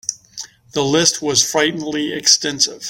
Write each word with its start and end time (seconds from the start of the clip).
The 0.71 0.83
list 0.83 1.21
was 1.21 1.43
frighteningly 1.47 2.11
extensive. 2.11 2.79